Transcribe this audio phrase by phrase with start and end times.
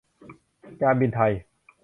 [0.81, 1.31] การบินไทย